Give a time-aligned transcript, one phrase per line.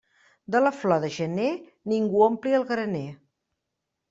[0.53, 1.51] De la flor de gener
[1.93, 3.05] ningú ompli el graner.